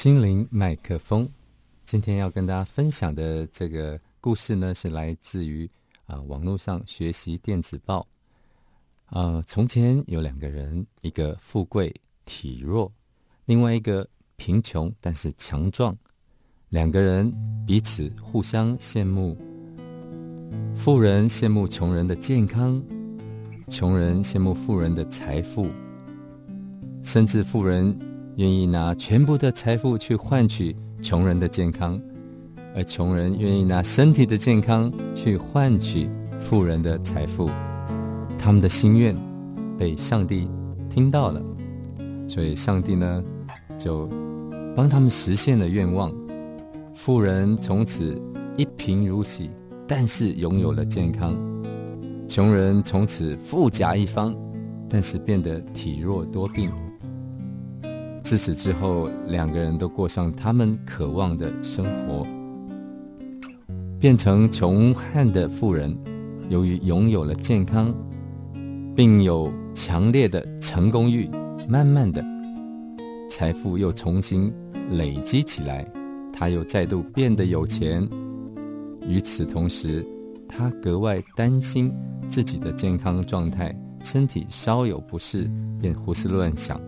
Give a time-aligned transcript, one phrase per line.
[0.00, 1.28] 心灵麦克风，
[1.84, 5.68] 今天要跟大家分享的这个故事呢，是来自于
[6.06, 8.06] 啊网络上学习电子报。
[9.06, 11.92] 啊，从前有两个人，一个富贵
[12.24, 12.92] 体弱，
[13.46, 15.98] 另外一个贫穷但是强壮。
[16.68, 17.34] 两个人
[17.66, 19.36] 彼此互相羡慕，
[20.76, 22.80] 富人羡慕穷人的健康，
[23.68, 25.68] 穷人羡慕富人的财富，
[27.02, 27.98] 甚至富人。
[28.38, 32.00] 愿意拿全部的财富去换取穷人的健康，
[32.72, 37.50] 而穷人愿意拿身体的健康去换取富人的财富。
[38.38, 39.16] 他们的心愿
[39.76, 40.48] 被上帝
[40.88, 41.42] 听到了，
[42.28, 43.24] 所以上帝呢
[43.76, 44.08] 就
[44.76, 46.14] 帮他们实现了愿望。
[46.94, 48.16] 富人从此
[48.56, 49.50] 一贫如洗，
[49.84, 51.34] 但是拥有了健康；
[52.28, 54.32] 穷人从此富甲一方，
[54.88, 56.70] 但是变得体弱多病。
[58.28, 62.26] 自此之后，两个人都过上他们渴望的生活，
[63.98, 65.96] 变成穷汉的富人。
[66.50, 67.90] 由于拥有了健康，
[68.94, 71.26] 并有强烈的成功欲，
[71.66, 72.22] 慢慢的，
[73.30, 74.52] 财富又重新
[74.90, 75.90] 累积起来，
[76.30, 78.06] 他又再度变得有钱。
[79.06, 80.04] 与此同时，
[80.46, 81.90] 他格外担心
[82.28, 86.78] 自己的健康状态，身体稍有不适，便胡思乱想。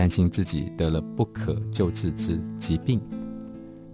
[0.00, 2.98] 担心自己得了不可救治之疾病，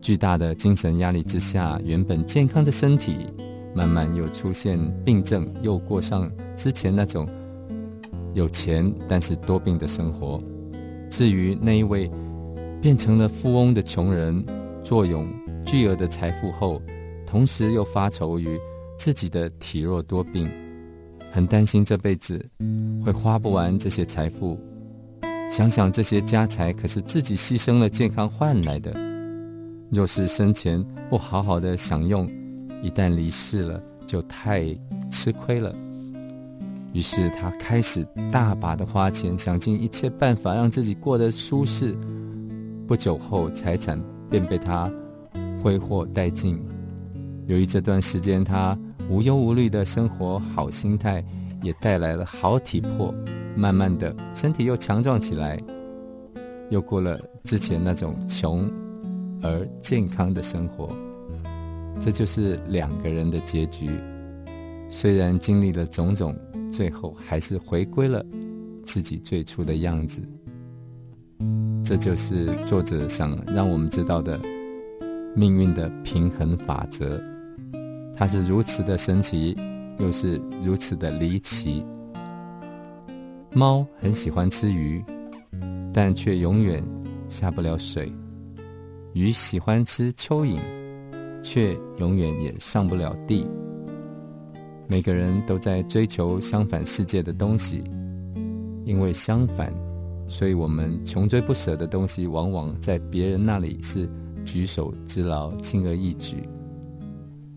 [0.01, 3.27] 巨大的精神压力之下，原本健康的身体
[3.75, 7.29] 慢慢又出现病症，又过上之前那种
[8.35, 10.41] 有钱但是多病的生活。
[11.11, 12.09] 至于那一位
[12.81, 14.47] 变成了富翁的穷人，
[14.85, 15.27] 坐拥
[15.65, 16.81] 巨额的财富后，
[17.27, 18.57] 同时又发愁于
[18.97, 20.49] 自己的体弱多病，
[21.33, 22.49] 很担心这辈子
[23.05, 24.57] 会花不完这些财富。
[25.49, 28.93] 想想这些家财，可是自己牺牲了健康换来的。
[29.91, 32.29] 若是生前不好好的享用，
[32.83, 34.77] 一旦离世了，就太
[35.11, 35.75] 吃亏了。
[36.93, 41.97] 于是他开始大把的花钱，想尽一切办法让自己过得舒适。
[42.87, 44.91] 不久后，财产便被他
[45.63, 46.61] 挥霍殆尽。
[47.47, 48.77] 由于这段时间他
[49.09, 51.25] 无忧无虑的生活，好心态
[51.67, 53.13] 也带来了好体魄。
[53.57, 55.59] 慢慢的，身体又强壮起来，
[56.71, 58.71] 又过了之前那种穷
[59.43, 60.95] 而健康的生活。
[61.99, 63.91] 这就是两个人的结局。
[64.89, 66.37] 虽然经历了种种，
[66.71, 68.23] 最后还是回归了
[68.85, 70.21] 自己最初的样子。
[71.83, 74.39] 这就是作者想让我们知道的
[75.35, 77.19] 命运的平衡法则。
[78.15, 79.57] 它是如此的神奇，
[79.99, 81.85] 又是如此的离奇。
[83.53, 85.03] 猫很喜欢吃鱼，
[85.93, 86.85] 但却永远
[87.27, 88.07] 下不了水；
[89.15, 90.61] 鱼喜欢吃蚯蚓，
[91.43, 93.47] 却永远也上不了地。
[94.87, 97.83] 每个人都在追求相反世界的东西，
[98.85, 99.73] 因为相反，
[100.29, 104.09] 所以我们穷追不舍的东西，往往在别人那里是
[104.45, 106.49] 举手之劳、轻而易举。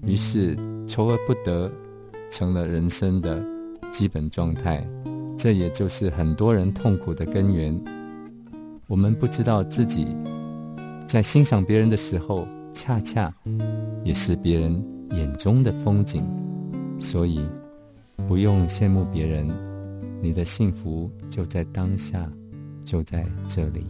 [0.04, 0.56] 于是，
[0.88, 1.70] 求而不得，
[2.30, 3.44] 成了人生的
[3.92, 4.86] 基本状态。
[5.38, 7.78] 这也就是很多人痛苦的根源。
[8.88, 10.16] 我们不知道自己
[11.08, 13.34] 在欣赏别人的时候，恰恰
[14.04, 16.28] 也是别人眼中的风景。
[17.00, 17.40] 所以，
[18.28, 19.48] 不用羡慕别人，
[20.22, 22.30] 你的幸福就在当下，
[22.84, 23.86] 就在这里。